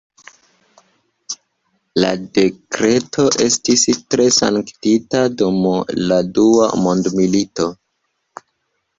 [2.03, 5.59] La dekreto estis tre sanktigita dum
[6.05, 7.69] la Dua Mondmilito.